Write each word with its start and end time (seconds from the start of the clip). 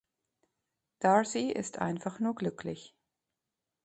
Darcy 0.99 1.51
ist 1.51 1.77
einfach 1.77 2.19
nur 2.19 2.33
glücklich. 2.33 2.95